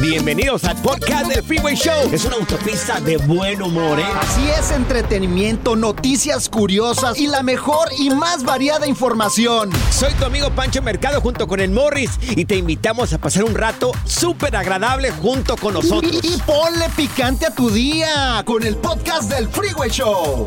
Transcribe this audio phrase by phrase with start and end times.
[0.00, 2.10] Bienvenidos al podcast del Freeway Show.
[2.12, 4.04] Es una autopista de buen humor, ¿eh?
[4.20, 9.70] Así es, entretenimiento, noticias curiosas y la mejor y más variada información.
[9.90, 13.54] Soy tu amigo Pancho Mercado junto con el Morris y te invitamos a pasar un
[13.54, 16.20] rato súper agradable junto con nosotros.
[16.22, 20.46] Y, y ponle picante a tu día con el podcast del Freeway Show.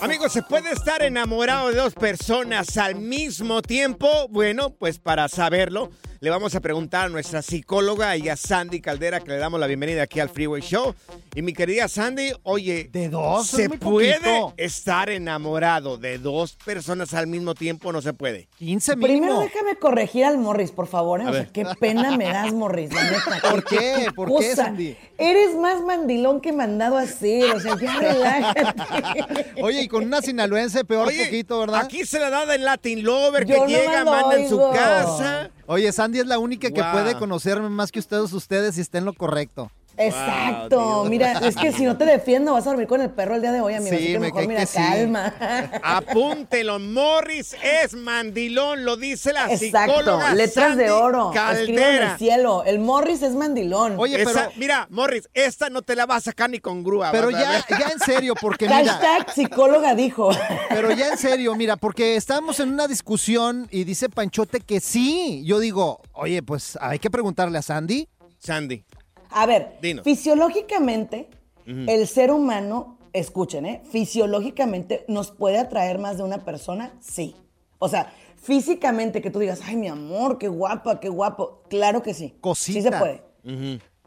[0.00, 4.28] Amigos, ¿se puede estar enamorado de dos personas al mismo tiempo?
[4.28, 5.90] Bueno, pues para saberlo,
[6.24, 10.04] le vamos a preguntar a nuestra psicóloga, ella Sandy Caldera, que le damos la bienvenida
[10.04, 10.94] aquí al Freeway Show.
[11.34, 13.46] Y mi querida Sandy, oye, ¿De dos?
[13.46, 14.54] ¿se puede poquito.
[14.56, 17.92] estar enamorado de dos personas al mismo tiempo?
[17.92, 18.48] No se puede.
[18.56, 19.40] 15 Primero mínimo.
[19.42, 21.20] déjame corregir al Morris, por favor.
[21.20, 21.26] ¿eh?
[21.28, 23.40] O sea, qué pena me das, Morris, la neta.
[23.50, 24.06] ¿Por qué?
[24.16, 24.56] ¿Por qué.
[24.56, 24.96] Sandy?
[25.18, 27.52] Eres más mandilón que mandado a hacer.
[27.54, 29.52] O sea, ya relájate.
[29.62, 31.82] Oye, y con una sinaloense peor Oye, poquito, ¿verdad?
[31.84, 35.50] Aquí se la da en Latin Lover, Yo que no llega, manda en su casa.
[35.66, 39.04] Oye, Sandy es la única que puede conocerme más que ustedes ustedes y está en
[39.06, 39.70] lo correcto.
[39.96, 41.04] Exacto.
[41.08, 43.52] Mira, es que si no te defiendo, vas a dormir con el perro el día
[43.52, 43.90] de hoy, amigo.
[43.90, 44.78] Sí, así que me mejor, mira, que sí.
[44.78, 45.34] calma.
[45.82, 49.98] Apúntelo, Morris es mandilón, lo dice la Exacto.
[49.98, 51.32] psicóloga Letras de oro.
[51.32, 52.12] Escriban en Caldera.
[52.12, 52.64] el cielo.
[52.64, 53.94] El Morris es mandilón.
[53.98, 57.10] Oye, Esa- pero, mira, Morris, esta no te la va a sacar ni con grúa.
[57.12, 60.30] pero vas ya, ya en serio, porque mira, Hashtag psicóloga dijo.
[60.68, 65.42] pero ya en serio, mira, porque estamos en una discusión y dice Panchote que sí.
[65.44, 68.08] Yo digo, oye, pues hay que preguntarle a Sandy.
[68.38, 68.84] Sandy.
[69.34, 70.04] A ver, Dinos.
[70.04, 71.28] fisiológicamente,
[71.66, 73.82] el ser humano, escuchen, ¿eh?
[73.90, 76.92] Fisiológicamente, ¿nos puede atraer más de una persona?
[77.00, 77.34] Sí.
[77.78, 81.62] O sea, físicamente que tú digas, ay, mi amor, qué guapa, qué guapo.
[81.68, 82.36] Claro que sí.
[82.40, 82.78] Cosita.
[82.78, 83.22] Sí se puede.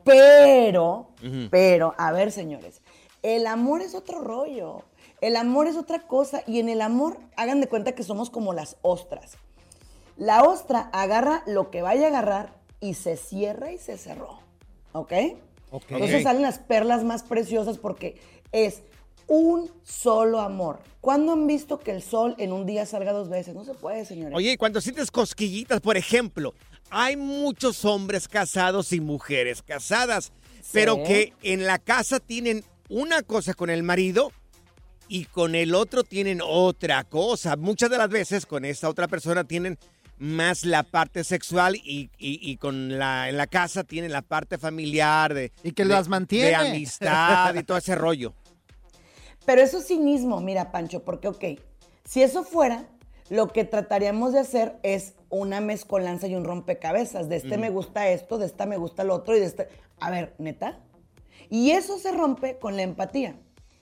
[0.03, 1.09] Pero,
[1.51, 2.81] pero, a ver, señores,
[3.21, 4.83] el amor es otro rollo.
[5.19, 6.41] El amor es otra cosa.
[6.47, 9.37] Y en el amor, hagan de cuenta que somos como las ostras.
[10.15, 14.46] La ostra agarra lo que vaya a agarrar y se cierra y se cerró.
[14.93, 15.13] ¿Ok?
[15.71, 15.83] Ok.
[15.89, 18.17] Entonces salen las perlas más preciosas porque
[18.51, 18.83] es
[19.27, 20.79] un solo amor.
[21.01, 23.53] ¿Cuándo han visto que el sol en un día salga dos veces?
[23.53, 24.35] No se puede, señores.
[24.35, 26.53] Oye, y cuando sientes cosquillitas, por ejemplo,
[26.89, 30.31] hay muchos hombres casados y mujeres casadas,
[30.71, 34.31] pero que en la casa tienen una cosa con el marido
[35.09, 37.55] y con el otro tienen otra cosa.
[37.55, 39.77] Muchas de las veces con esta otra persona tienen
[40.19, 44.57] más la parte sexual y, y- y con la en la casa tienen la parte
[44.57, 46.47] familiar de Y que de- las mantiene.
[46.47, 48.33] de amistad y todo ese rollo.
[49.45, 51.43] Pero eso es cinismo, mira, Pancho, porque, ok,
[52.03, 52.85] si eso fuera,
[53.29, 57.29] lo que trataríamos de hacer es una mezcolanza y un rompecabezas.
[57.29, 59.67] De este me gusta esto, de esta me gusta lo otro y de este.
[59.99, 60.79] A ver, neta.
[61.49, 63.35] Y eso se rompe con la empatía.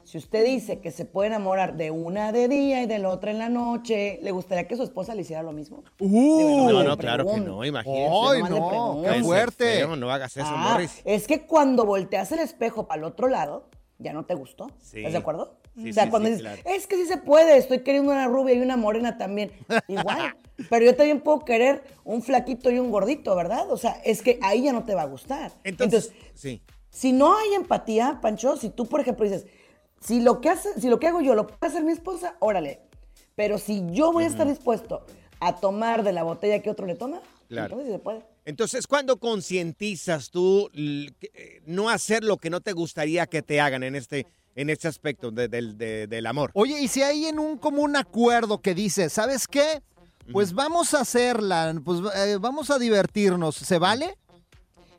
[0.05, 3.31] Si usted dice que se puede enamorar de una de día y de la otra
[3.31, 5.83] en la noche, ¿le gustaría que su esposa le hiciera lo mismo?
[5.99, 8.07] Uh, no, no, claro que no, imagínese.
[8.07, 9.65] Ay, no, qué fuerte.
[9.77, 11.01] Feo, no hagas eso, Ah, Morris.
[11.05, 13.67] es que cuando volteas el espejo para el otro lado,
[13.97, 14.69] ya no te gustó.
[14.79, 14.99] Sí.
[14.99, 15.57] ¿Estás de acuerdo?
[15.75, 16.61] Sí, o sea, sí, cuando sí, dices, claro.
[16.77, 19.51] es que sí se puede, estoy queriendo una rubia y una morena también.
[19.87, 20.35] Igual.
[20.69, 23.71] Pero yo también puedo querer un flaquito y un gordito, ¿verdad?
[23.71, 25.51] O sea, es que ahí ya no te va a gustar.
[25.63, 26.61] Entonces, sí.
[26.91, 29.45] Si no hay empatía, Pancho, si tú, por ejemplo, dices,
[30.05, 32.81] si lo que, hace, si lo que hago yo lo puede hacer mi esposa, órale.
[33.35, 35.05] Pero si yo voy a estar dispuesto
[35.39, 37.65] a tomar de la botella que otro le toma, Claro.
[37.65, 38.21] entonces sí se puede.
[38.45, 43.83] Entonces, ¿cuándo concientizas tú eh, no hacer lo que no te gustaría que te hagan
[43.83, 44.25] en este,
[44.55, 46.51] en este aspecto de- del- de- del amor?
[46.53, 49.81] Oye, y si hay en un común acuerdo que dice, ¿sabes qué?
[50.31, 54.15] Pues vamos a hacerla, pues eh, vamos a divertirnos, ¿se vale?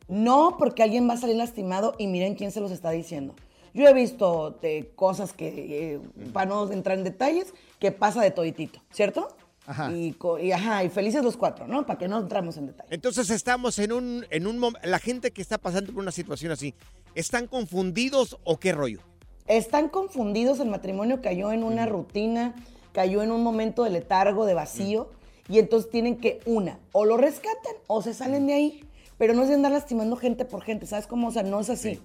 [0.08, 3.34] No, porque alguien va a salir lastimado y miren quién se los está diciendo.
[3.76, 4.58] Yo he visto
[4.94, 5.48] cosas que,
[5.94, 6.00] eh,
[6.32, 9.28] para no entrar en detalles, que pasa de toditito, ¿cierto?
[9.66, 9.92] Ajá.
[9.92, 10.16] Y,
[10.50, 11.84] ajá, y felices los cuatro, ¿no?
[11.84, 12.88] Para que no entramos en detalle.
[12.94, 16.72] Entonces estamos en un, en un la gente que está pasando por una situación así,
[17.14, 19.00] ¿están confundidos o qué rollo?
[19.46, 22.54] Están confundidos, el matrimonio cayó en una rutina,
[22.92, 25.10] cayó en un momento de letargo, de vacío,
[25.50, 28.84] y entonces tienen que, una, o lo rescatan o se salen de ahí,
[29.18, 31.28] pero no es de andar lastimando gente por gente, ¿sabes cómo?
[31.28, 32.00] O sea, no es así.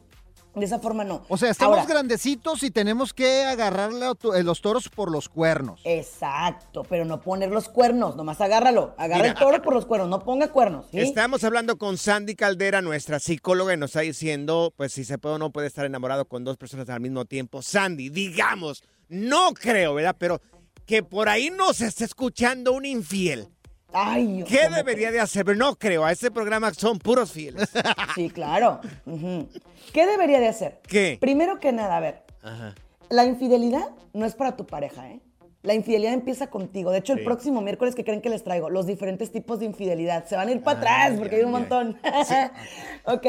[0.54, 1.24] De esa forma no.
[1.30, 5.10] O sea, estamos Ahora, grandecitos y tenemos que agarrarle a to- eh, los toros por
[5.10, 5.80] los cuernos.
[5.86, 8.94] Exacto, pero no poner los cuernos, nomás agárralo.
[8.98, 9.32] Agarra Mira.
[9.32, 10.88] el toro por los cuernos, no ponga cuernos.
[10.92, 11.00] ¿sí?
[11.00, 15.36] Estamos hablando con Sandy Caldera, nuestra psicóloga, y nos está diciendo, pues si se puede
[15.36, 17.62] o no puede estar enamorado con dos personas al mismo tiempo.
[17.62, 20.16] Sandy, digamos, no creo, ¿verdad?
[20.20, 20.42] Pero
[20.86, 23.48] que por ahí nos esté escuchando un infiel.
[23.94, 25.44] Ay, ¿Qué ¿cómo debería de hacer?
[25.46, 27.70] Pero no creo, a este programa son puros fieles.
[28.16, 28.80] Sí, claro.
[29.94, 30.80] ¿Qué debería de hacer?
[30.88, 31.18] ¿Qué?
[31.20, 32.76] Primero que nada, a ver, Ajá.
[33.10, 35.20] la infidelidad no es para tu pareja, ¿eh?
[35.64, 36.90] La infidelidad empieza contigo.
[36.92, 37.26] De hecho, el Sí.
[37.26, 40.26] próximo miércoles que creen que les traigo los diferentes tipos de infidelidad.
[40.26, 42.00] Se van a ir para atrás porque hay un montón.
[43.06, 43.28] ok,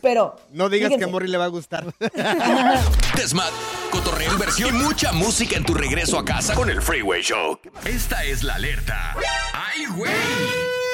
[0.00, 0.36] pero.
[0.52, 1.86] No digas que a Morri le va a gustar.
[3.16, 3.50] Desmad,
[3.90, 7.58] cotorreo, inversión y mucha música en tu regreso a casa con el Freeway Show.
[7.84, 9.16] Esta es la alerta.
[9.52, 10.10] ¡Ay, güey!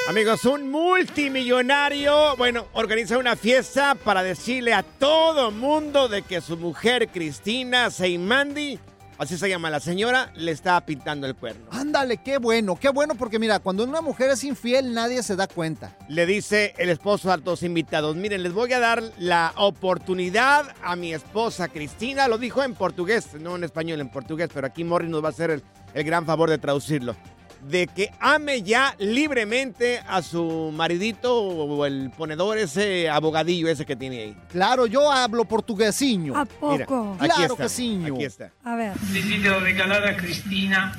[0.09, 6.57] Amigos, un multimillonario, bueno, organiza una fiesta para decirle a todo mundo de que su
[6.57, 8.79] mujer Cristina Seimandi,
[9.19, 11.67] así se llama la señora, le está pintando el cuerno.
[11.71, 15.47] Ándale, qué bueno, qué bueno, porque mira, cuando una mujer es infiel nadie se da
[15.47, 15.97] cuenta.
[16.09, 20.97] Le dice el esposo a los invitados, miren, les voy a dar la oportunidad a
[20.97, 25.11] mi esposa Cristina, lo dijo en portugués, no en español, en portugués, pero aquí Morris
[25.11, 25.63] nos va a hacer el,
[25.95, 27.17] el gran favor de traducirlo.
[27.63, 33.97] De que ame ya libremente a su maridito o el ponedor, ese abogadillo ese que
[33.97, 34.37] tiene ahí.
[34.51, 36.37] Claro, yo hablo portuguesiño.
[36.37, 37.17] ¿A poco?
[37.21, 38.03] Mira, aquí Claro está, que sí.
[38.09, 38.51] Aquí está.
[38.63, 38.93] A ver.
[39.13, 40.93] Desidero regalare a Cristina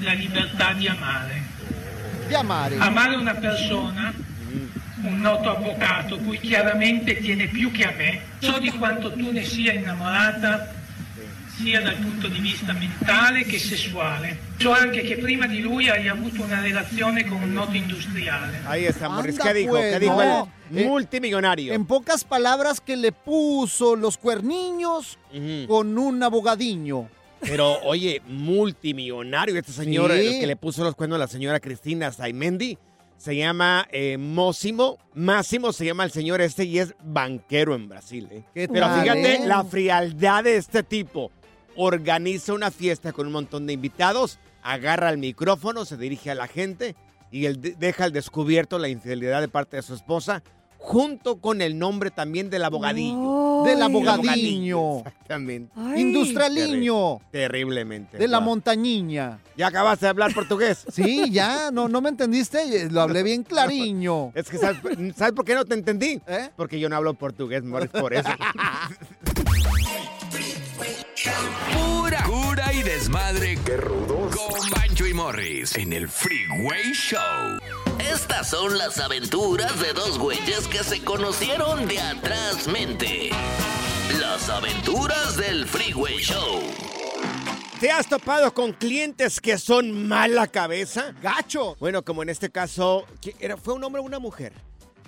[0.00, 1.42] la libertà di amare.
[2.28, 2.76] Di amare.
[2.78, 4.14] Amare una persona,
[5.02, 8.20] un noto avvocato, cui chiaramente tiene più che a me.
[8.38, 10.72] So di quanto tu ne sia innamorata,
[11.62, 14.38] sia dal punto di vista mentale che sessuale.
[14.58, 18.60] So anche che prima di lui hai avuto una relazione con un noto industriale.
[18.66, 19.38] Ahí está, Morris.
[19.38, 19.70] Anda, ¿Qué dijo?
[19.72, 20.52] pues, ¿Qué dijo no.
[20.70, 21.72] el Eh, multimillonario?
[21.72, 25.66] En pocas palabras que le puso los cuerniños Ujú.
[25.68, 27.08] con un abogadiño.
[27.40, 30.18] Pero, oye, multimillonario este señor Sí.
[30.26, 32.78] el que le puso los cuernos a la señora Cristina Saimendi.
[33.16, 34.98] Se llama eh, Mósimo.
[35.14, 38.28] Máximo se llama el señor este y es banquero en Brasil.
[38.30, 38.42] ¿eh?
[38.54, 39.40] ¿Qué Pero fíjate eh?
[39.46, 41.30] la frialdad de este tipo.
[41.82, 46.46] Organiza una fiesta con un montón de invitados, agarra el micrófono, se dirige a la
[46.46, 46.94] gente
[47.30, 50.42] y él de- deja al descubierto la infidelidad de parte de su esposa,
[50.76, 53.62] junto con el nombre también del abogadillo.
[53.64, 53.82] Del Ay.
[53.82, 54.98] abogadiño.
[54.98, 55.72] Exactamente.
[55.74, 56.00] Ay.
[56.02, 57.18] Industrialiño.
[57.30, 58.18] Terriblemente.
[58.18, 59.38] De la montañiña.
[59.56, 60.84] ¿Ya acabaste de hablar portugués?
[60.92, 64.32] Sí, ya, no, no me entendiste, lo hablé bien clariño.
[64.34, 64.80] Es que ¿sabes,
[65.16, 66.20] ¿sabes por qué no te entendí?
[66.26, 66.50] ¿Eh?
[66.56, 68.28] Porque yo no hablo portugués, Morris, por eso.
[72.80, 73.58] y desmadre.
[73.64, 74.36] ¡Qué rudos!
[74.36, 77.58] Con Bancho y Morris en el Freeway Show.
[77.98, 83.30] Estas son las aventuras de dos güeyes que se conocieron de atrás mente.
[84.18, 86.60] Las aventuras del Freeway Show.
[87.80, 91.14] ¿Te has topado con clientes que son mala cabeza?
[91.22, 91.76] Gacho.
[91.80, 94.52] Bueno, como en este caso, ¿qué era, ¿fue un hombre o una mujer?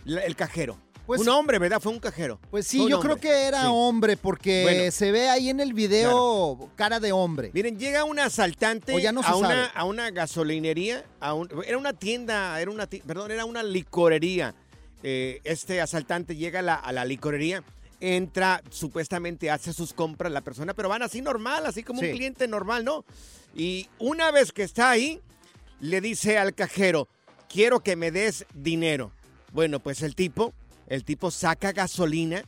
[0.07, 0.79] El cajero.
[1.19, 1.81] Pues- un hombre, ¿verdad?
[1.81, 2.38] Fue un cajero.
[2.50, 3.00] Pues sí, yo hombre.
[3.00, 3.66] creo que era Sí.
[3.71, 4.90] hombre porque Bueno.
[4.90, 7.50] se ve ahí en el video cara de hombre.
[7.54, 11.78] Miren, llega un asaltante O ya no a, una, a una gasolinería, a un- era
[11.78, 14.54] una tienda, era una perdón, era una licorería.
[15.02, 17.62] Eh, este asaltante llega a la, a la licorería,
[18.00, 22.07] entra, supuestamente hace sus compras la persona, pero van así normal, así como Sí.
[22.07, 23.04] un cliente normal, ¿no?
[23.54, 25.21] Y una vez que está ahí,
[25.81, 27.09] le dice al cajero,
[27.49, 29.11] quiero que me des dinero.
[29.52, 30.52] Bueno, pues el tipo,
[30.86, 32.44] el tipo saca gasolina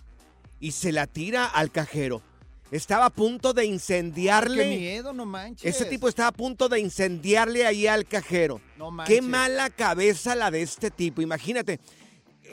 [0.60, 2.22] y se la tira al cajero.
[2.70, 4.64] Estaba a punto de incendiarle.
[4.70, 5.76] Qué miedo, no manches.
[5.76, 8.60] Ese tipo estaba a punto de incendiarle ahí al cajero.
[8.78, 9.22] No Qué manches.
[9.22, 11.22] mala cabeza la de este tipo.
[11.22, 11.78] Imagínate,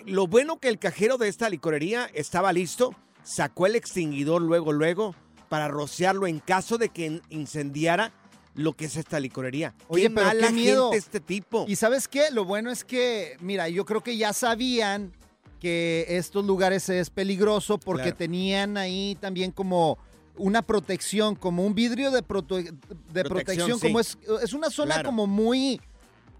[0.05, 5.15] lo bueno que el cajero de esta licorería estaba listo, sacó el extinguidor luego, luego,
[5.49, 8.11] para rociarlo en caso de que incendiara
[8.53, 9.73] lo que es esta licorería.
[9.87, 10.91] Oye, qué pero mala qué miedo.
[10.91, 11.65] gente este tipo.
[11.67, 15.13] Y sabes qué, lo bueno es que, mira, yo creo que ya sabían
[15.61, 18.17] que estos lugares es peligroso porque Claro.
[18.17, 19.97] tenían ahí también como
[20.35, 22.71] una protección, como un vidrio de, prote-
[23.13, 23.87] de Protección, protección, sí.
[23.87, 25.09] como es, es una zona Claro.
[25.09, 25.79] como muy,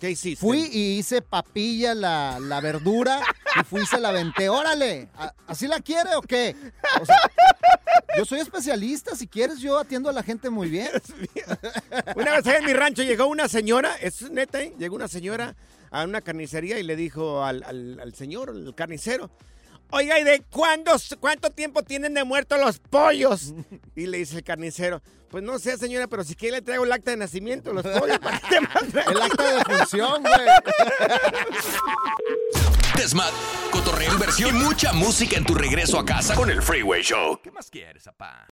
[0.00, 0.40] ¿Qué hiciste?
[0.40, 3.20] Fui y hice papilla la, la verdura
[3.60, 4.48] y fui y se la aventé.
[4.48, 5.08] ¡Órale!
[5.16, 6.54] ¿A- ¿Así la quiere o qué?
[7.00, 7.18] O sea,
[8.16, 9.16] yo soy especialista.
[9.16, 10.88] Si quieres, yo atiendo a la gente muy bien.
[12.14, 14.72] Una vez en mi rancho llegó una señora, es neta, ¿eh?
[14.78, 15.56] llegó una señora
[15.90, 19.30] a una carnicería y le dijo al, al- al señor, el carnicero,
[19.90, 23.54] oiga, ¿y de cuándo, cuánto tiempo tienen de muertos los pollos?
[23.94, 26.92] Y le dice el carnicero, pues no sé, señora, pero si quiere le traigo el
[26.92, 28.18] acta de nacimiento, los pollos.
[28.18, 28.58] ¿para qué
[28.92, 29.00] te?
[29.10, 30.46] El acta de función, güey.
[32.96, 33.32] Desmat,
[33.70, 37.40] cotorreo, inversión y mucha música en tu regreso a casa con el Freeway Show.
[37.42, 38.46] ¿Qué más quieres, papá?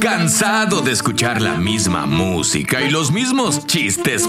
[0.00, 4.28] ¿Cansado de escuchar la misma música y los mismos chistes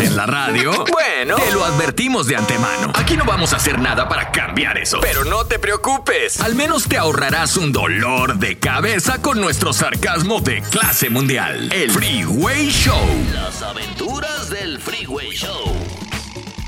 [0.00, 0.84] en la radio?
[0.92, 2.92] Bueno, te lo advertimos de antemano.
[2.94, 4.98] Aquí no vamos a hacer nada para cambiar eso.
[5.00, 6.40] Pero no te preocupes.
[6.40, 11.72] Al menos te ahorrarás un dolor de cabeza con nuestro sarcasmo de clase mundial.
[11.72, 13.06] El Freeway Show.
[13.32, 15.72] Las aventuras del Freeway Show.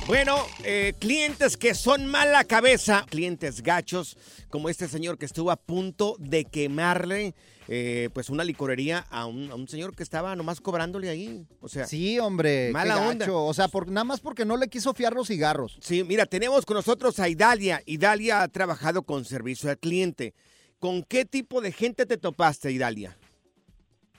[0.06, 4.16] Bueno, eh, clientes que son mala cabeza, clientes gachos,
[4.48, 7.34] como este señor que estuvo a punto de quemarle
[7.68, 11.46] eh, pues una licorería a un, a un señor que estaba nomás cobrándole ahí.
[11.60, 12.70] O sea, Sí, hombre.
[12.72, 13.24] Mala onda.
[13.26, 13.44] gacho.
[13.44, 15.78] O sea, por, nada más porque no le quiso fiar los cigarros.
[15.80, 17.82] Sí, mira, tenemos con nosotros a Idalia.
[17.86, 20.34] Idalia ha trabajado con servicio al cliente.
[20.78, 23.16] ¿Con qué tipo de gente te topaste, Idalia?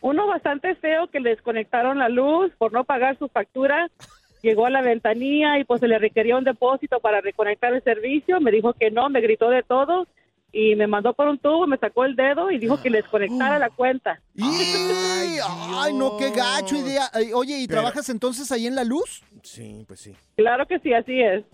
[0.02, 3.90] Uno bastante feo que le desconectaron la luz por no pagar su factura.
[4.44, 8.40] Llegó a la ventanilla y pues se le requería un depósito para reconectar el servicio.
[8.40, 10.08] Me dijo que no, me gritó de todo
[10.52, 13.60] y me mandó por un tubo, me sacó el dedo y dijo que le desconectara
[13.60, 14.22] la cuenta.
[14.42, 17.10] Ay, ay, no, qué gacho idea.
[17.34, 19.24] Oye, ¿y Pero- trabajas entonces ahí en la luz?
[19.44, 20.14] Sí, pues sí.
[20.36, 21.46] Claro que sí, así es.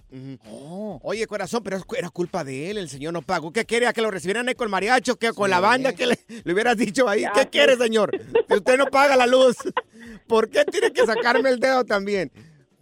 [0.50, 1.00] Oh.
[1.04, 3.52] Oye, corazón, pero era culpa de él, el señor no pagó.
[3.52, 3.94] ¿Qué quería?
[3.94, 5.16] ¿Que lo recibieran ahí con mariacho?
[5.18, 5.94] ¿Que con la banda?
[5.94, 7.24] que le, le hubieras dicho ahí?
[7.36, 8.12] ¿Qué quiere, señor?
[8.48, 9.58] Si usted no paga la luz,
[10.28, 12.32] ¿por qué tiene que sacarme el dedo también?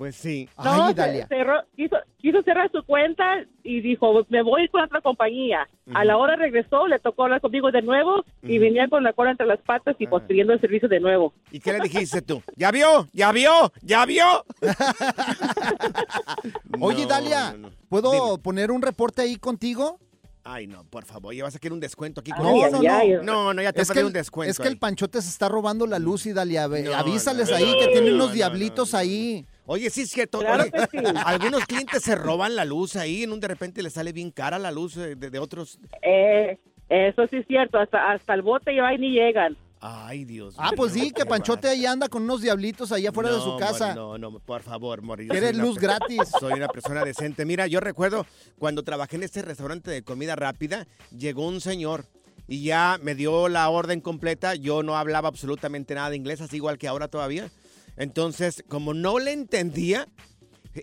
[0.02, 0.50] Pues sí.
[0.58, 3.24] No, cerró- quiso, quiso cerrar su cuenta
[3.62, 5.70] y dijo, me voy con otra compañía.
[5.94, 9.30] A la hora regresó, le tocó hablar conmigo de nuevo y venía con la cola
[9.30, 11.36] entre las patas y pues pidiendo el servicio de nuevo.
[11.52, 12.42] ¿Y qué le dijiste tú?
[12.56, 13.10] ¿Ya vio?
[13.14, 13.72] ¿Ya vio?
[13.84, 14.44] ¿Ya vio?
[16.80, 17.72] Oye, No, Dalia, no, no.
[17.88, 20.00] ¿puedo poner un reporte ahí contigo?
[20.44, 22.70] Ay, no, por favor, ya vas a querer un descuento aquí No, conmigo.
[22.72, 23.22] no, no.
[23.24, 24.50] No, no, ya te es pedí que, el- un descuento.
[24.50, 24.80] es que el ahí.
[24.80, 28.10] Panchote se está robando la luz y No, avísales no, ahí no, que no, tienen
[28.10, 29.46] no, unos no, diablitos ahí.
[29.66, 30.40] Oye, sí es cierto.
[30.40, 31.04] Claro oye, que sí.
[31.26, 34.60] Algunos clientes se roban la luz ahí, en un de repente les sale bien cara
[34.60, 35.80] la luz eh, de, de otros.
[36.02, 36.58] Eh,
[36.90, 39.58] eso sí es cierto, hasta, hasta el bote ya ni llegan.
[39.84, 43.40] Ay, Dios Ah, pues sí, que Panchote ahí anda con unos diablitos allá afuera de
[43.40, 43.96] su casa.
[43.96, 45.26] No, no, por favor, Mori.
[45.26, 46.22] yo ¿Quieres soy una luz gratis?
[46.40, 47.46] Soy una persona decente.
[47.46, 48.28] Mira, yo recuerdo
[48.60, 50.86] cuando trabajé en este restaurante de comida rápida,
[51.18, 52.06] llegó un señor
[52.48, 54.54] y ya me dio la orden completa.
[54.54, 57.50] Yo no hablaba absolutamente nada de inglés, así igual que ahora todavía.
[57.98, 60.08] Entonces, como no le entendía,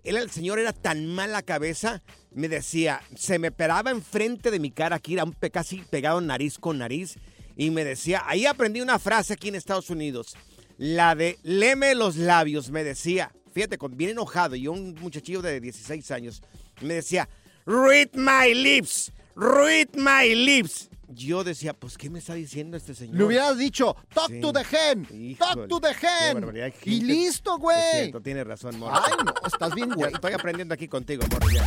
[0.05, 4.97] el señor era tan mala cabeza, me decía, se me paraba enfrente de mi cara
[4.97, 7.17] aquí, era un pe- casi pegado nariz con nariz,
[7.57, 10.37] y me decía, ahí aprendí una frase aquí en Estados Unidos,
[10.77, 16.11] la de leme los labios, me decía, fíjate, bien enojado, y un muchachillo de 16
[16.11, 16.43] años,
[16.83, 17.29] me decía,
[17.67, 20.91] read my lips, read my lips.
[21.09, 23.17] Yo decía, pues, ¿qué me está diciendo este señor?
[23.17, 24.41] Le hubieras dicho, talk Sí.
[24.41, 26.73] to the hen, talk to the hen.
[26.85, 27.77] Y listo, Es güey.
[27.93, 29.01] cierto, tienes razón, morro.
[29.03, 30.13] Ay, no, estás bien, güey.
[30.13, 31.65] Estoy aprendiendo aquí contigo, morro, ya.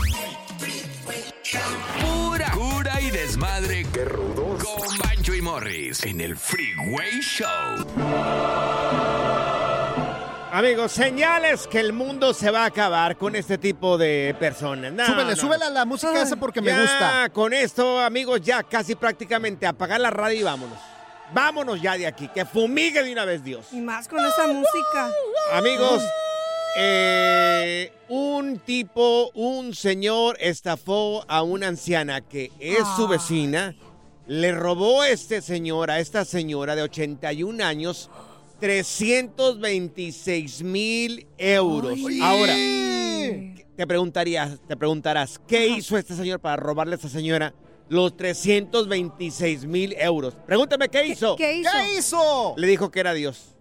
[2.02, 3.86] Pura cura y desmadre.
[3.92, 4.64] Qué rudos.
[4.64, 7.48] Con Bancho y Morris en el Freeway Show.
[10.54, 14.92] Amigos, señales que el mundo se va a acabar con este tipo de personas.
[14.92, 17.30] No, súbele, no, súbele a la música esa porque me ya, gusta.
[17.32, 20.78] Con esto, amigos, ya casi prácticamente apagar la radio y vámonos.
[21.34, 23.68] Vámonos ya de aquí, que fumigue de una vez Dios.
[23.72, 25.10] Y más con esa música.
[25.54, 26.04] Amigos,
[26.76, 33.74] eh, un tipo, un señor estafó a una anciana que es su vecina.
[34.28, 38.10] Le robó a este señor, a esta señora de 81 años,
[38.62, 42.00] 326 mil euros.
[42.22, 42.54] Ahora,
[43.76, 47.54] te preguntarías, te preguntarás, ¿qué hizo este señor para robarle a esta señora
[47.90, 50.36] los 326 mil euros?
[50.46, 51.36] Pregúntame, ¿qué hizo?
[51.36, 51.70] qué hizo?
[51.72, 52.54] ¿Qué hizo?
[52.58, 53.56] Le dijo que era Dios.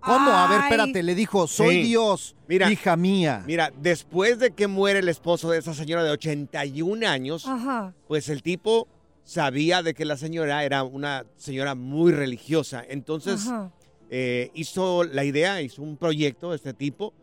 [0.00, 0.30] ¿Cómo?
[0.30, 1.88] A ver, espérate, le dijo, soy Sí.
[1.88, 3.42] Dios, Mira, hija mía.
[3.46, 7.92] Mira, después de que muere el esposo de esa señora de 81 años, Ajá.
[8.08, 8.88] pues el tipo
[9.24, 12.82] sabía de que la señora era una señora muy religiosa.
[12.88, 13.70] Entonces Ajá.
[14.10, 17.14] Eh, hizo la idea, hizo un proyecto de este tipo,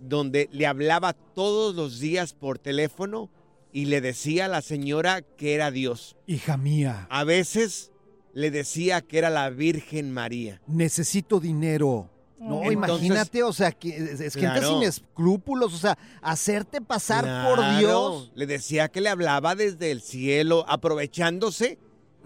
[0.00, 3.30] donde le hablaba todos los días por teléfono
[3.72, 6.16] y le decía a la señora que era Dios.
[6.26, 7.92] Hija mía, A veces
[8.32, 10.60] le decía que era la Virgen María.
[10.66, 12.10] necesito dinero.
[12.38, 14.68] No, Entonces- imagínate, o sea, que es, gente Claro.
[14.68, 18.30] sin escrúpulos, o sea, hacerte pasar por Dios.
[18.34, 21.78] Le decía que le hablaba desde el cielo, aprovechándose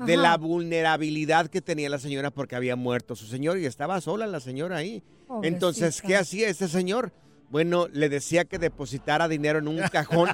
[0.06, 4.26] de la vulnerabilidad que tenía la señora porque había muerto su señor y estaba sola
[4.26, 5.02] la señora ahí.
[5.42, 7.12] Entonces, ¿qué hacía este señor?
[7.50, 10.30] Bueno, le decía que depositara dinero en un cajón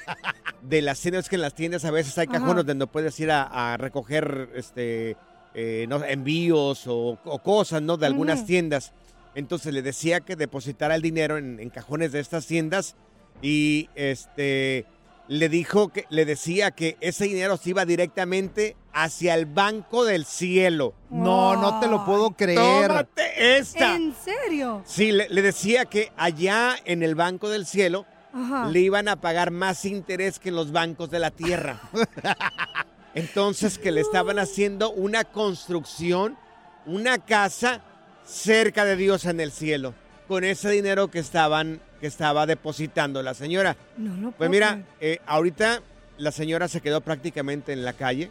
[0.63, 2.39] de las tiendas, que en las tiendas a veces hay Ajá.
[2.41, 5.17] cajones donde puedes ir a, a recoger este,
[5.55, 7.97] eh, no, envíos o, o cosas, ¿no?
[7.97, 8.93] De algunas tiendas.
[9.35, 12.97] Entonces le decía que depositara el dinero en, en cajones de estas tiendas
[13.43, 14.87] y este
[15.29, 20.25] le dijo que le decía que ese dinero se iba directamente hacia el banco del
[20.25, 20.95] cielo.
[21.11, 22.89] No, no te lo puedo creer.
[22.89, 23.97] Tómate esta.
[23.97, 24.83] ¿En serio?
[24.87, 28.69] Sí, le, le decía que allá en el banco del cielo Ajá.
[28.69, 31.81] le iban a pagar más interés que en los bancos de la tierra.
[33.15, 36.37] Entonces que le estaban haciendo una construcción,
[36.85, 37.83] una casa
[38.27, 39.95] cerca de Dios en el cielo,
[40.29, 43.77] con ese dinero que estaban que estaba depositando la señora.
[43.97, 45.83] No lo Pues mira, eh, ahorita
[46.19, 48.31] la señora se quedó prácticamente en la calle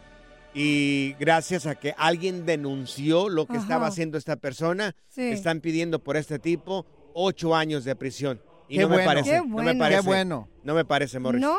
[0.53, 3.61] y gracias a que alguien denunció lo que Ajá.
[3.61, 5.21] estaba haciendo esta persona, Sí.
[5.29, 8.41] están pidiendo por este tipo ocho años de prisión.
[8.67, 9.09] Y Qué no me bueno.
[9.09, 9.79] parece, Qué no me bueno.
[9.79, 10.01] parece.
[10.01, 10.49] Qué bueno.
[10.63, 11.41] No me parece, Morris.
[11.41, 11.57] ¿No?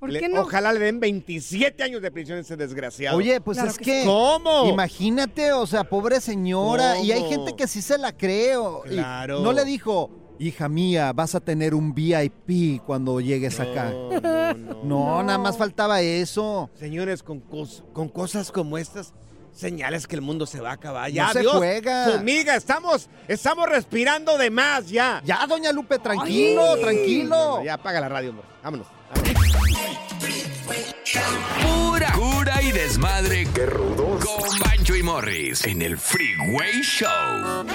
[0.00, 0.40] ¿Por qué no?
[0.40, 3.18] Ojalá le den 27 años de prisión a ese desgraciado.
[3.18, 4.02] Oye, pues es que.
[4.06, 4.66] ¿Cómo?
[4.66, 6.98] Imagínate, o sea, pobre señora.
[7.00, 8.56] Y hay gente que sí se la cree.
[8.56, 9.40] o- y Claro.
[9.40, 13.92] No le dijo, hija mía, vas a tener un VIP cuando llegues acá.
[14.82, 16.70] No, nada más faltaba eso.
[16.74, 19.12] Señores, con, cos- con cosas como estas,
[19.52, 21.10] señales que el mundo se va a acabar.
[21.12, 22.56] Ya, No se Dios, juega.
[22.56, 25.22] Estamos, estamos respirando de más ya.
[25.24, 27.62] Ya, doña Lupe, tranquilo, tranquilo.
[27.62, 28.46] Ya apaga la radio, hombre.
[28.62, 28.86] Vámonos.
[31.62, 33.46] Pura cura y desmadre.
[33.54, 34.24] Qué rudos.
[34.24, 37.66] Con Bancho y Morris en el Freeway Show.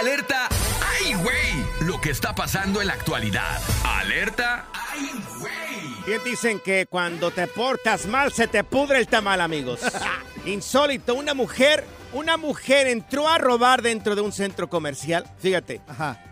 [0.00, 0.48] Alerta.
[0.80, 1.86] ¡Ay, güey!
[1.86, 3.60] Lo que está pasando en la actualidad.
[3.84, 4.64] Alerta.
[4.72, 6.04] ¡Ay, güey!
[6.06, 9.82] Bien dicen que cuando te portas mal se te pudre el tamal, amigos.
[10.46, 11.84] Insólito, una mujer,
[12.14, 15.26] una mujer entró a robar dentro de un centro comercial.
[15.38, 15.82] Fíjate.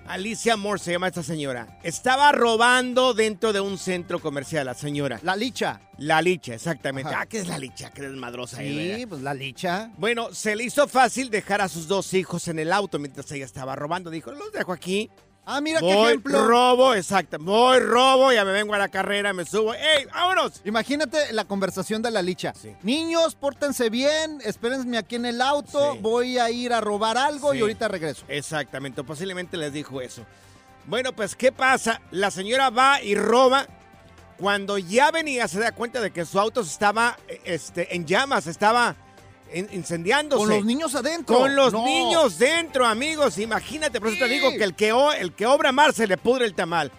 [0.09, 1.79] Alicia Moore se llama esta señora.
[1.83, 5.21] Estaba robando dentro de un centro comercial, la señora.
[5.23, 5.83] La licha.
[5.99, 7.11] La licha, exactamente.
[7.11, 7.23] Ajá.
[7.23, 7.91] Ah, ¿qué es la licha?
[7.91, 9.91] Qué desmadrosa Sí, es, pues la licha.
[9.99, 13.45] Bueno, se le hizo fácil dejar a sus dos hijos en el auto mientras ella
[13.45, 14.11] estaba robando.
[14.11, 15.11] Dijo, los dejo aquí.
[15.51, 16.47] Ah, mira qué Voy, ejemplo.
[16.47, 17.39] robo, exacto.
[17.41, 19.73] Voy, robo, ya me vengo a la carrera, me subo.
[19.73, 20.61] ¡Ey, vámonos!
[20.67, 22.53] Imagínate la conversación de la licha.
[22.83, 27.63] Niños, pórtense bien, espérenme aquí en el auto, voy a ir a robar algo y
[27.63, 28.27] ahorita regreso.
[28.29, 30.27] Exactamente, posiblemente les dijo eso.
[30.85, 32.03] Bueno, pues, ¿qué pasa?
[32.11, 33.67] La señora va y roba.
[34.37, 38.47] Cuando ya venía, se da cuenta de que su auto estaba eh, este, en llamas,
[38.47, 38.97] estaba
[39.73, 40.41] incendiándose.
[40.45, 41.37] Con los niños adentro.
[41.39, 41.85] Con los No.
[41.85, 43.39] niños dentro, amigos.
[43.39, 46.17] Imagínate, por eso te digo que el que, o- el que obra mal se le
[46.17, 46.91] pudre el tamal.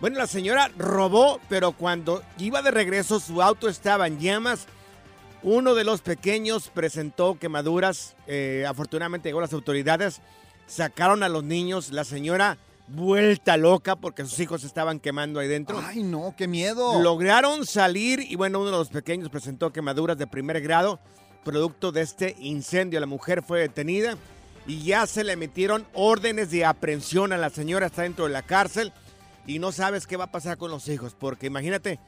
[0.00, 4.66] Bueno, la señora robó, pero cuando iba de regreso, su auto estaba en llamas.
[5.42, 8.14] Uno de los pequeños presentó quemaduras.
[8.26, 10.20] eh, afortunadamente llegó las autoridades.
[10.66, 11.90] Sacaron a los niños.
[11.92, 12.58] La señora
[12.88, 15.78] vuelta loca porque sus hijos estaban quemando ahí dentro.
[15.84, 17.00] Ay, no, qué miedo.
[17.02, 20.98] Lograron salir y bueno, uno de los pequeños presentó quemaduras de primer grado,
[21.44, 23.00] producto de este incendio.
[23.00, 24.16] La mujer fue detenida
[24.66, 28.42] y ya se le emitieron órdenes de aprehensión a la señora, está dentro de la
[28.42, 28.92] cárcel
[29.46, 31.98] y no sabes qué va a pasar con los hijos, porque imagínate,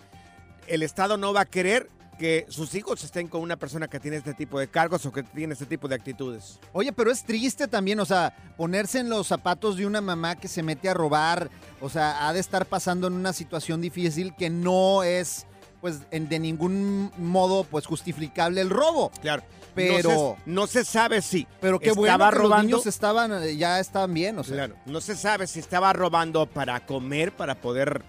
[0.67, 1.89] el Estado no va a querer
[2.19, 5.23] que sus hijos estén con una persona que tiene este tipo de cargos o que
[5.23, 6.61] tiene este tipo de actitudes.
[6.75, 10.47] Oye, pero es triste también, o sea, ponerse en los zapatos de una mamá que
[10.47, 11.49] se mete a robar,
[11.81, 15.47] o sea, ha de estar pasando en una situación difícil que no es,
[15.81, 19.11] pues, en- de ningún modo, pues, justificable el robo.
[19.21, 19.43] Claro.
[19.75, 20.11] Pero...
[20.11, 22.57] no se, no se sabe si Pero qué estaba bueno que robando.
[22.57, 24.55] los niños estaban, eh, ya estaban bien, o sea.
[24.57, 28.03] Claro, no se sabe si estaba robando para comer, para poder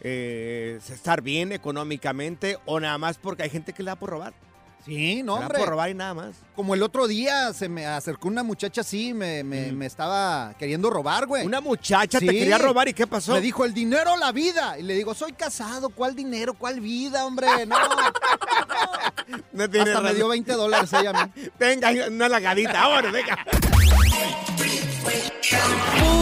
[0.00, 4.32] eh, estar bien económicamente o nada más porque hay gente que le da por robar.
[4.84, 5.58] Sí, no, hombre.
[5.58, 6.34] por robar y nada más.
[6.56, 10.90] Como el otro día se me acercó una muchacha así, me, me, me estaba queriendo
[10.90, 11.46] robar, güey.
[11.46, 13.32] Una muchacha te quería robar y ¿qué pasó?
[13.32, 14.78] Me dijo, el dinero o la vida.
[14.78, 16.54] Y le digo, soy casado, ¿cuál dinero?
[16.54, 17.66] ¿Cuál vida, hombre?
[17.66, 17.76] No.
[19.52, 21.32] No tiene Hasta me dio 20 dólares ella a mí.
[21.58, 23.38] Venga, una lagadita, ahora, venga.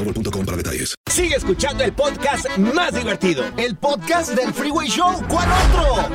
[0.03, 0.95] boostmobile.com para detalles.
[1.09, 3.43] Sigue escuchando el podcast más divertido.
[3.57, 5.13] El podcast del Freeway Show.
[5.27, 6.09] ¿Cuál otro?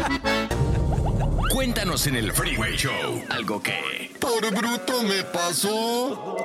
[1.52, 4.14] Cuéntanos en el Freeway Show algo que...
[4.20, 6.36] Por bruto me pasó.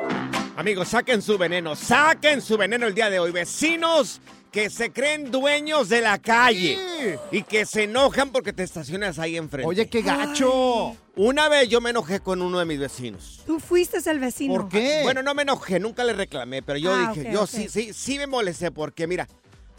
[0.55, 3.31] Amigos, saquen su veneno, saquen su veneno el día de hoy.
[3.31, 4.21] Vecinos
[4.51, 9.37] que se creen dueños de la calle y que se enojan porque te estacionas ahí
[9.37, 9.67] enfrente.
[9.67, 10.95] Oye, qué gacho.
[11.15, 13.41] Una vez yo me enojé con uno de mis vecinos.
[13.45, 14.53] Tú fuiste el vecino.
[14.53, 15.01] ¿Por qué?
[15.03, 18.17] Bueno, no me enojé, nunca le reclamé, pero yo Ah, dije, yo sí, sí, sí
[18.17, 19.27] me molesté porque, mira,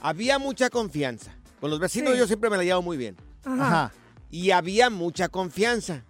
[0.01, 1.35] había mucha confianza.
[1.61, 2.19] Con los vecinos Sí.
[2.19, 3.17] yo siempre me la llevo muy bien.
[3.45, 3.67] Ajá.
[3.67, 3.93] Ajá.
[4.31, 6.03] Y había mucha confianza.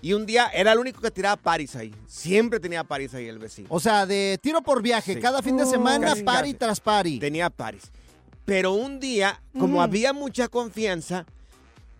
[0.00, 1.92] Y un día era el único que tiraba paris ahí.
[2.06, 3.66] Siempre tenía paris ahí el vecino.
[3.70, 5.20] O sea, de tiro por viaje, Sí.
[5.20, 5.70] cada fin de Oh.
[5.70, 6.54] semana, Casi, pari casi.
[6.58, 7.18] tras pari.
[7.18, 7.82] Tenía paris.
[8.46, 11.26] Pero un día, como había mucha confianza,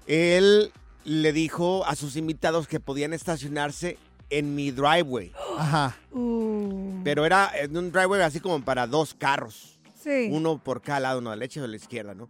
[0.07, 0.73] él
[1.05, 3.99] le dijo a sus invitados que podían estacionarse
[4.31, 5.33] en mi driveway.
[5.59, 5.97] Ajá.
[6.13, 9.79] Uh, Pero era en un driveway así como para dos carros.
[10.03, 10.29] sí.
[10.31, 12.29] Uno por cada lado, uno a la derecha y a la izquierda, ¿no?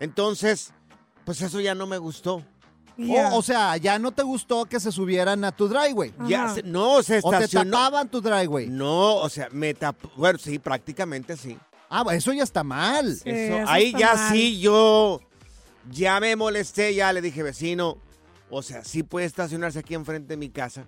[0.00, 0.72] Entonces,
[1.24, 2.44] pues eso ya no me gustó.
[3.00, 6.12] O, o sea, ya no te gustó que se subieran a tu driveway.
[6.26, 7.70] Ya se- no, se O te estacionó.
[7.70, 8.66] tapaban tu driveway.
[8.68, 10.10] No, o sea, me tapó.
[10.16, 11.56] Bueno, sí, prácticamente sí.
[11.90, 13.14] Ah, eso ya está mal.
[13.16, 14.32] Sí, Eso, eso ahí está ya mal.
[14.32, 15.20] sí yo
[15.90, 17.96] ya me molesté, ya le dije, vecino,
[18.50, 20.84] o sea, sí puede estacionarse aquí enfrente de mi casa,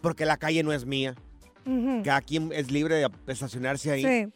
[0.00, 1.14] porque la calle no es mía.
[1.64, 2.02] Ujú.
[2.04, 4.04] Cada quien es libre de estacionarse ahí.
[4.04, 4.32] Sí.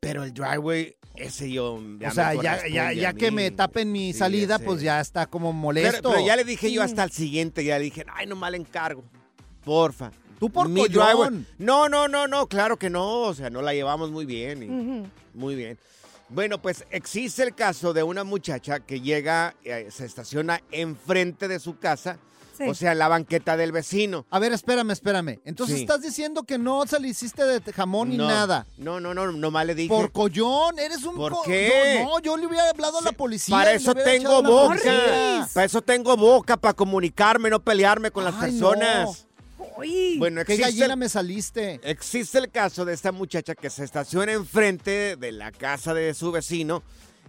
[0.00, 1.78] Pero el driveway, ese yo.
[1.98, 4.64] Ya o sea, me ya, ya, ya que me tapen mi Sí, salida, ese.
[4.64, 6.10] pues ya está como Pero, molesto.
[6.10, 9.04] pero ya le dije yo hasta el siguiente, ya le dije, ay, no mal encargo.
[9.64, 10.10] Porfa.
[10.40, 10.94] Tú por Mi collón.
[10.94, 13.20] driveway- No, no, no, no, claro que no.
[13.22, 14.62] O sea, no la llevamos muy bien.
[14.64, 15.38] y-.
[15.38, 15.78] Muy bien.
[16.30, 21.58] Bueno, pues existe el caso de una muchacha que llega, eh, se estaciona enfrente de
[21.60, 22.18] su casa,
[22.56, 22.68] Sí.
[22.68, 24.26] o sea, en la banqueta del vecino.
[24.30, 25.40] A ver, espérame, espérame.
[25.44, 25.82] Entonces Sí.
[25.82, 28.66] estás diciendo que no se le hiciste de jamón ni no, nada.
[28.76, 29.88] No, no, no, nomás le dije.
[29.88, 31.98] Por collón, eres un ¿Por qué?
[32.00, 33.56] yo- no, yo le hubiera hablado a la policía.
[33.56, 35.48] Para eso tengo boca.
[35.52, 39.26] Para eso tengo boca, para comunicarme, no pelearme con las Ay, personas.
[40.18, 41.80] Bueno, ¿Qué existe gallina el, me saliste?
[41.82, 46.32] existe el caso de esta muchacha que se estaciona enfrente de la casa de su
[46.32, 46.82] vecino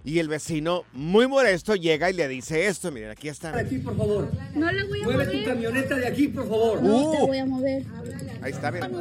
[0.04, 2.92] y el vecino, muy molesto, llega y le dice esto.
[2.92, 3.56] Miren, aquí está.
[3.58, 4.32] Aquí, por favor.
[4.56, 5.40] No le voy a Mueve mover.
[5.40, 6.82] tu camioneta de aquí, por favor.
[6.82, 7.84] No te voy a mover.
[8.42, 8.92] Ahí está, miren.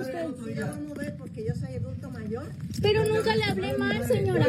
[1.19, 2.45] porque yo soy adulto mayor.
[2.83, 4.47] Pero nunca le hablé mal, señora.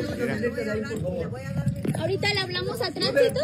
[2.00, 3.40] Ahorita le hablamos a tránsito.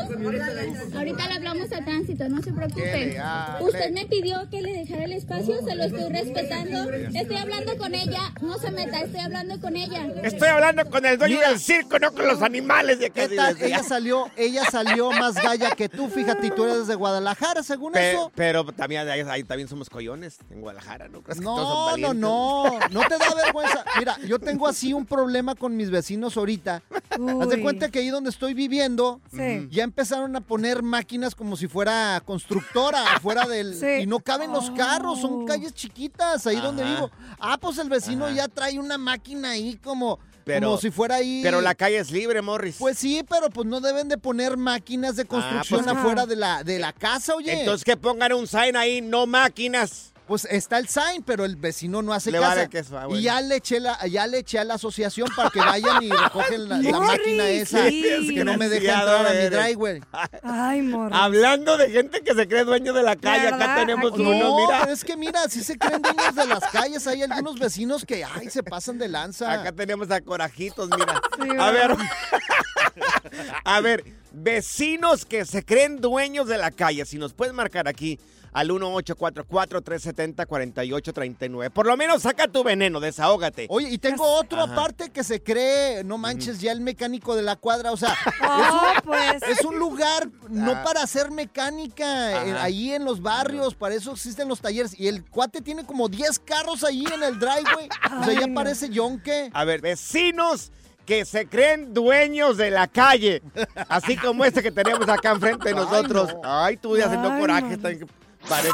[0.95, 3.17] Ahorita le hablamos a tránsito, no se preocupe.
[3.61, 6.91] Usted me pidió que le dejara el espacio, se lo estoy respetando.
[6.91, 10.07] Estoy hablando con ella, no se meta, estoy hablando con ella.
[10.23, 13.61] Estoy hablando con el dueño del circo, no con los animales de ¿Qué que tal?
[13.61, 17.93] Ella salió, ella salió más galla que tú, fíjate, y tú eres de Guadalajara, según
[17.93, 18.31] Pe- eso.
[18.35, 21.21] pero también ahí, ahí también somos collones en Guadalajara, ¿no?
[21.21, 23.83] ¿Crees que todos son No, no, no, no te da vergüenza.
[23.99, 26.81] Mira, yo tengo así un problema con mis vecinos ahorita.
[26.91, 27.61] Haz de Uy.
[27.61, 29.67] cuenta que ahí donde estoy viviendo, Sí.
[29.71, 33.75] ya empezaron a poner máquinas como si fuera constructora afuera del...
[33.75, 34.03] Sí.
[34.03, 35.45] Y no caben los carros, son Oh.
[35.45, 37.11] calles chiquitas ahí donde vivo.
[37.39, 38.33] Ah, pues el vecino Ajá.
[38.35, 41.41] ya trae una máquina ahí como, Pero- como si fuera ahí...
[41.43, 42.77] Pero la calle es libre, Morris.
[42.79, 46.63] Pues sí, pero pues no deben de poner máquinas de construcción pues- afuera de la,
[46.63, 47.59] de la casa, oye.
[47.59, 50.13] Entonces que pongan un sign ahí, no máquinas.
[50.27, 52.55] Pues está el sign, pero el vecino no hace Le caso.
[52.55, 53.19] vale ah, bueno.
[53.19, 56.09] Y ya le, eché la, ya le eché a la asociación para que vayan y
[56.09, 57.87] recogen la, máquina esa.
[57.87, 58.33] sí.
[58.35, 60.01] Que no me deje Desgraciado entrar a mi driveway.
[60.43, 61.15] Ay, morro.
[61.15, 64.21] Hablando de gente que se cree dueño de la calle, acá tenemos Aquí.
[64.21, 64.79] uno, No, mira.
[64.81, 68.25] pero es que mira, si se creen dueños de las calles, hay algunos vecinos que,
[68.25, 69.51] ay, se pasan de lanza.
[69.51, 71.21] Acá tenemos a Corajitos, mira.
[71.41, 71.95] Sí, a ver.
[73.63, 77.05] a ver, vecinos que se creen dueños de la calle.
[77.05, 78.19] Si nos puedes marcar aquí
[78.57, 81.69] al 1844-370-4839.
[81.71, 83.67] Por lo menos saca tu veneno, desahógate.
[83.69, 84.73] Oye, y tengo otro Ajá.
[84.73, 88.93] aparte que se cree, no manches, ya el mecánico de la cuadra, o sea, Oh,
[89.03, 89.43] pues.
[89.43, 90.81] es un lugar no Ah.
[90.83, 92.63] para hacer mecánica, eh, Ajá.
[92.63, 94.99] ahí en los barrios, para eso existen los talleres.
[94.99, 97.89] Y el cuate tiene como 10 carros ahí en el driveway,
[98.19, 99.49] o sea, ya Ay, parece yonque.
[99.53, 100.71] A ver, vecinos
[101.05, 103.41] que se creen dueños de la calle.
[103.87, 106.33] Así como este que tenemos acá enfrente de Ay, nosotros.
[106.33, 106.41] no.
[106.43, 107.77] Ay, tú ya haciendo Ay, coraje.
[107.77, 108.07] no.
[108.49, 108.73] Pareces...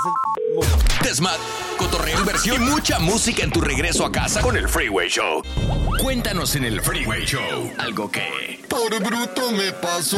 [1.04, 1.38] Desmad,
[1.78, 5.42] cotorreo, inversión y mucha música en tu regreso a casa con el Freeway Show.
[6.00, 8.64] Cuéntanos en el Freeway Show algo que...
[8.70, 10.18] Por bruto me pasó.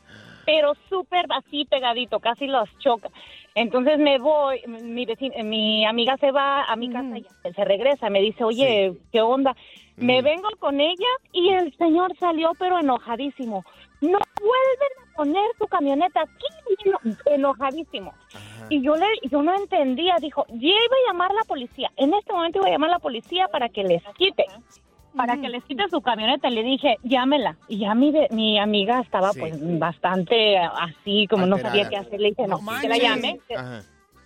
[0.45, 3.09] pero súper así pegadito, casi los choca.
[3.53, 8.09] Entonces me voy, mi vecina, mi amiga se va a mi casa y se regresa,
[8.09, 9.55] me dice, oye, ¿qué onda?
[9.95, 13.63] Me vengo con ella y el señor salió pero enojadísimo.
[14.01, 18.13] No vuelven a poner su camioneta aquí, eno- enojadísimo.
[18.69, 22.13] Y yo le, yo no entendía, dijo, yo iba a llamar a la policía, en
[22.13, 24.45] este momento iba a llamar a la policía para que les quite,
[25.15, 26.49] para que les quite su camioneta.
[26.49, 27.55] Le dije, llámela.
[27.67, 29.39] Y ya mi, mi amiga estaba Sí.
[29.39, 32.19] pues bastante así, como no sabía qué hacer.
[32.19, 33.39] Le dije, no, No que la llame.
[33.55, 33.81] Ajá.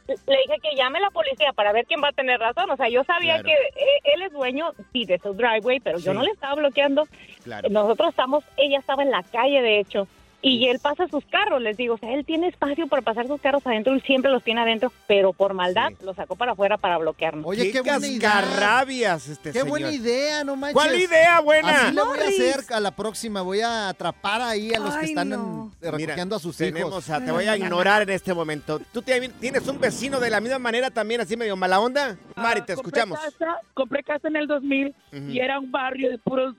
[0.08, 2.68] Le dije que llame a la policía para ver quién va a tener razón.
[2.72, 3.44] O sea, yo sabía Claro.
[3.44, 7.04] que eh, él es dueño, sí, de su driveway, pero yo no le estaba bloqueando.
[7.44, 7.70] Claro.
[7.70, 10.08] Nosotros estamos, ella estaba en la calle, de hecho,
[10.42, 13.42] y él pasa sus carros, les digo, o sea, él tiene espacio para pasar sus
[13.42, 16.98] carros adentro, él siempre los tiene adentro, pero por maldad los sacó para afuera para
[16.98, 17.46] bloquearnos.
[17.46, 19.16] Oye, qué, buena idea.
[19.16, 19.68] este Qué señor.
[19.68, 20.74] buena idea, no manches.
[20.76, 21.70] ¿Cuál idea buena?
[21.88, 23.42] Así le voy a hacer a la próxima.
[23.42, 25.72] Voy a atrapar ahí a los que Ay, están no.
[25.82, 27.10] en- recogiendo a sus Tenemos hijos.
[27.10, 28.80] a- te voy a ignorar en este momento.
[28.94, 32.18] ¿Tú te- tienes un vecino de la misma manera también, así medio mala onda?
[32.36, 33.20] Mari, te escuchamos.
[33.20, 35.30] Compré casa, compré casa en el 2000 Ujú.
[35.30, 36.56] y era un barrio de puros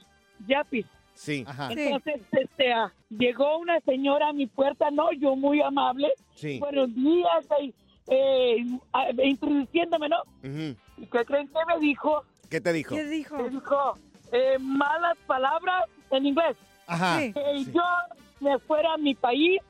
[0.47, 0.85] yapis.
[1.15, 1.45] Sí.
[1.69, 6.09] Entonces, este, ah, llegó una señora a mi puerta, no, yo muy amable.
[6.35, 6.59] Sí.
[6.59, 7.75] Buenos días, ahí,
[8.09, 10.23] eh, ah, introduciéndome, ¿no?
[10.43, 10.77] Ujú.
[10.99, 12.25] ¿Y qué creen que me dijo?
[12.49, 12.95] ¿Qué te dijo?
[12.97, 13.99] Me dijo
[14.33, 16.57] eh, malas palabras en inglés.
[16.87, 17.19] Ajá.
[17.19, 17.33] Que
[17.65, 17.73] Sí.
[17.73, 17.83] yo
[18.41, 19.61] me fuera a mi país,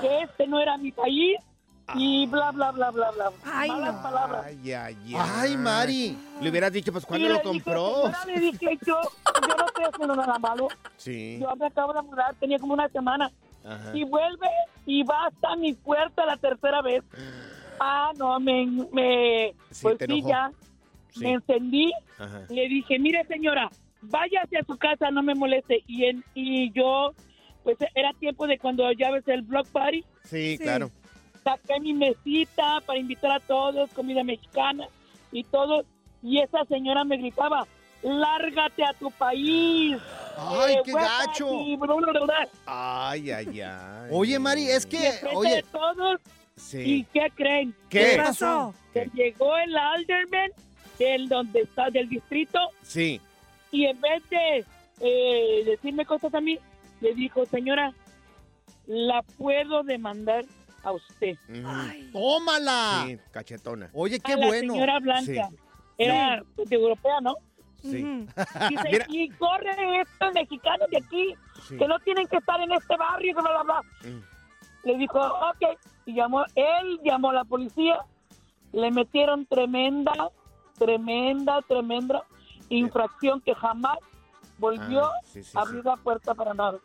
[0.00, 1.38] que este no era mi país,
[1.94, 3.32] y bla, bla, bla, bla, bla.
[3.44, 4.44] malas palabras.
[4.46, 5.14] Ay, ay, ay.
[5.16, 6.16] Ay, Mari.
[6.40, 8.02] Le hubieras dicho, pues, ¿cuándo Y lo le dije, compró?
[8.02, 8.96] señora, le dije, yo,
[9.48, 10.68] yo no estoy haciendo nada malo.
[10.96, 11.38] Sí.
[11.40, 13.30] Yo me acabo de mudar, tenía como una semana.
[13.64, 13.90] Ajá.
[13.96, 14.48] Y vuelve
[14.86, 17.02] y va hasta mi puerta la tercera vez.
[17.84, 20.52] Ah, no, me, me Sí, pues te sí, ya.
[21.10, 21.20] Sí.
[21.20, 21.90] Me encendí.
[22.16, 22.42] Ajá.
[22.48, 23.68] Le dije, mire señora,
[24.02, 25.82] váyase a su casa, no me moleste.
[25.88, 27.12] Y, en, y yo,
[27.64, 30.04] pues era tiempo de cuando ya ves el block party.
[30.22, 30.92] Sí, claro.
[31.44, 34.86] Saqué mi mesita para invitar a todos, comida mexicana
[35.32, 35.84] y todo.
[36.22, 37.66] Y esa señora me gritaba,
[38.02, 39.96] lárgate a tu país.
[40.38, 41.46] Ay, Eh, qué gacho.
[41.48, 42.48] aquí, bla, bla, bla, bla.
[42.66, 44.08] Ay, ay, ay.
[44.10, 44.98] Oye, Mari, es que,
[45.34, 46.20] oye, de todos.
[46.56, 46.78] Sí.
[46.78, 47.74] ¿Y qué creen?
[47.88, 48.12] ¿Qué?
[48.12, 48.74] ¿Qué pasó?
[48.92, 50.50] Que llegó el alderman
[50.98, 53.20] del donde está del distrito Sí.
[53.72, 54.64] y en vez de
[55.00, 56.58] eh, decirme cosas a mí,
[57.00, 57.92] le dijo, señora,
[58.86, 60.44] la puedo demandar
[60.82, 61.36] a usted.
[62.12, 63.04] tómala.
[63.06, 63.90] Sí, cachetona.
[63.92, 64.74] Oye, qué a la bueno.
[64.74, 65.48] señora Blanca.
[65.48, 65.56] Sí.
[65.98, 67.34] Era pues, de europea, ¿no?
[67.80, 67.88] Sí.
[68.70, 69.06] Dice, Mira.
[69.08, 71.34] y corren estos mexicanos de aquí,
[71.68, 71.76] Sí.
[71.76, 74.10] que no tienen que estar en este barrio, que bla, bla, bla.
[74.10, 74.22] Mm.
[74.84, 75.78] Le dijo, ok.
[76.06, 77.98] Y llamó, él llamó a la policía.
[78.72, 80.12] Le metieron tremenda,
[80.78, 82.24] tremenda, tremenda
[82.68, 83.98] infracción que jamás
[84.58, 86.78] volvió Ah, sí, sí, a abrir la puerta para nada.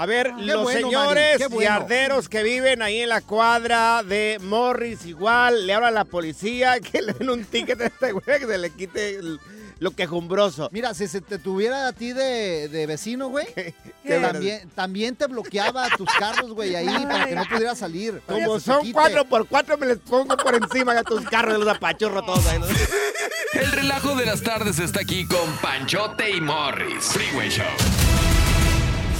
[0.00, 1.60] A ver, Qué los bueno, señores bueno.
[1.60, 6.78] yarderos que viven ahí en la cuadra de Morris, igual, le hablan a la policía
[6.92, 9.40] que le den un ticket a este güey que se le quite el-
[9.80, 10.68] lo quejumbroso.
[10.72, 13.46] Mira, si se te tuviera a ti de, de vecino, güey,
[14.22, 18.20] también, también te bloqueaba tus carros, güey, ahí para que no pudieras salir.
[18.26, 21.58] Como te son cuatro por cuatro, me les pongo por encima de tus carros de
[21.64, 22.58] los apachurros todos ahí.
[22.58, 22.66] ¿no?
[23.52, 27.04] El relajo de las tardes está aquí con Panchote y Morris.
[27.12, 27.64] Freeway Show.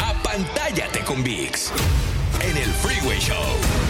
[0.01, 1.72] Apantállate con VIX.
[2.40, 3.88] En el Freeway Show.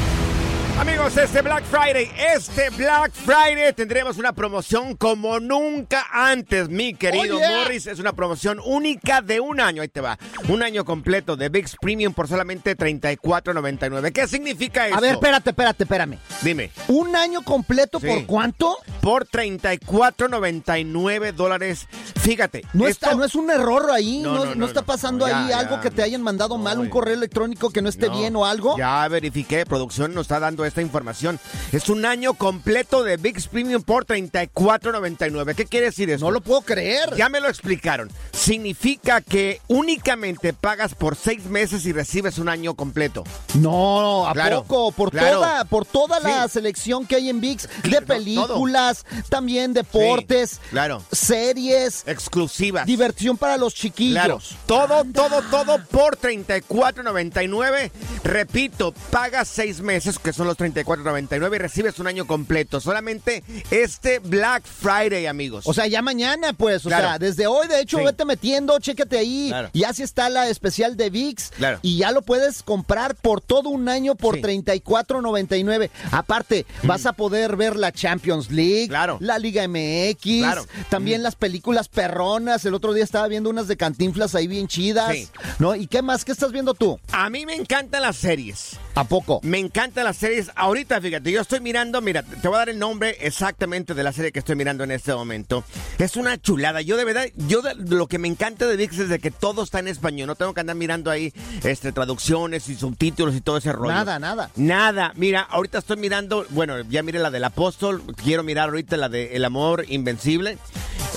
[0.78, 7.36] Amigos, este Black Friday, este Black Friday tendremos una promoción como nunca antes, mi querido
[7.36, 7.58] Oh, yeah.
[7.64, 7.88] Morris.
[7.88, 10.16] Es una promoción única de un año, ahí te va.
[10.48, 14.12] Un año completo de VIX Premium por solamente $34.99.
[14.12, 14.96] ¿Qué significa eso?
[14.96, 16.18] A ver, espérate, espérate, espérame.
[16.42, 16.70] Dime.
[16.86, 18.06] ¿Un año completo Sí.
[18.06, 18.78] por cuánto?
[19.00, 21.88] Por $34.99 dólares.
[22.20, 22.62] Fíjate.
[22.72, 25.48] No, esto- está, no es un error ahí, No, no, no, está pasando ya, ahí
[25.48, 25.58] ya.
[25.58, 28.78] algo que te hayan mandado mal, un correo electrónico que no esté bien o algo.
[28.78, 31.40] Ya verifiqué, producción nos está dando esta información.
[31.72, 35.54] Es un año completo de VIX Premium por $34.99.
[35.54, 36.24] ¿Qué quiere decir eso?
[36.26, 37.14] No lo puedo creer.
[37.16, 38.10] Ya me lo explicaron.
[38.32, 43.24] Significa que únicamente pagas por seis meses y recibes un año completo.
[43.54, 44.92] No, ¿a Claro, poco?
[44.92, 45.36] Por claro.
[45.36, 46.52] toda, por toda la Sí.
[46.54, 51.02] selección que hay en VIX, de películas, también deportes, Claro.
[51.10, 52.86] series, Exclusivas.
[52.86, 54.14] diversión para los chiquillos.
[54.14, 57.90] Claro, todo, todo, todo por 34.99.
[58.24, 62.80] Repito, pagas seis meses, que son los 34.99, y recibes un año completo.
[62.80, 65.64] Solamente este Black Friday, amigos.
[65.66, 67.08] O sea, ya mañana, pues, o Claro.
[67.08, 68.04] sea, desde hoy, de hecho, Sí.
[68.04, 69.46] vete metiendo, chécate ahí.
[69.48, 69.70] Claro.
[69.72, 71.50] Ya sí está la especial de VIX.
[71.56, 71.78] Claro.
[71.82, 74.42] Y ya lo puedes comprar por todo un año por Sí.
[74.42, 75.90] 34.99.
[76.10, 79.18] Aparte, vas a poder ver la Champions League, Claro.
[79.20, 80.66] la Liga MX, Claro.
[80.90, 82.64] también las películas perronas.
[82.64, 85.12] El otro día estaba viendo unas de cantinflas ahí bien chidas.
[85.14, 85.28] Sí.
[85.58, 85.74] ¿No?
[85.76, 86.24] ¿Y qué más?
[86.24, 86.98] ¿Qué estás viendo tú?
[87.12, 88.78] A mí me encantan las series.
[88.98, 89.38] ¿A poco?
[89.44, 90.50] Me encantan las series.
[90.56, 94.12] Ahorita, fíjate, yo estoy mirando, mira, te voy a dar el nombre exactamente de la
[94.12, 95.62] serie que estoy mirando en este momento.
[95.98, 96.80] Es una chulada.
[96.80, 99.62] Yo de verdad, yo de- lo que me encanta de VIX es de que todo
[99.62, 100.26] está en español.
[100.26, 101.32] No tengo que andar mirando ahí
[101.62, 103.92] este, traducciones y subtítulos y todo ese rollo.
[103.92, 104.50] Nada, nada.
[104.56, 105.12] Nada.
[105.14, 108.02] Mira, ahorita estoy mirando, bueno, ya miré la del apóstol.
[108.16, 110.58] Quiero mirar ahorita la de El amor invencible.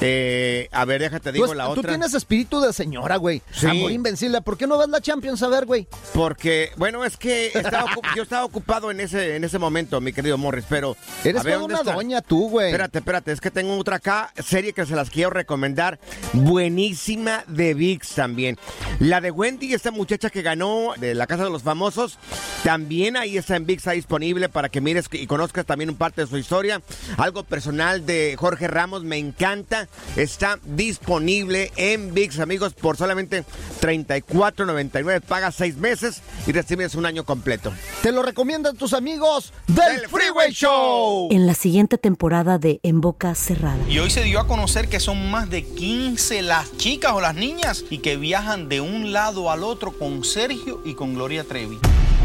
[0.03, 1.91] Eh, a ver, déjate, Tú, digo la tú otra.
[1.91, 3.41] tienes espíritu de señora, güey.
[3.51, 3.67] Sí.
[3.67, 4.41] Amor invencible.
[4.41, 5.87] ¿Por qué no vas la Champions a ver, güey?
[6.13, 7.85] Porque, bueno, es que estaba
[8.15, 10.97] yo estaba ocupado en ese, en ese momento, mi querido Morris, pero...
[11.23, 11.93] Eres ver, toda ¿dónde una está?
[11.93, 12.67] doña tú, güey.
[12.67, 15.99] Espérate, espérate, es que tengo otra acá, serie que se las quiero recomendar,
[16.33, 18.57] buenísima de VIX también.
[18.99, 22.17] La de Wendy, esta muchacha que ganó de la Casa de los Famosos,
[22.63, 26.21] también ahí está en VIX, está disponible para que mires y conozcas también un parte
[26.21, 26.81] de su historia.
[27.17, 33.43] Algo personal de Jorge Ramos, me encanta, está disponible en VIX, amigos, por solamente
[33.81, 37.71] 34.99, pagas seis meses y recibes un año completo.
[38.01, 41.29] Te lo recomiendan tus amigos del, Freeway Show.
[41.31, 43.79] En la siguiente temporada de En Boca Cerrada.
[43.89, 47.35] Y hoy se dio a conocer que son más de 15 las chicas o las
[47.35, 51.79] niñas y que viajan de un lado al otro con Sergio y con Gloria Trevi.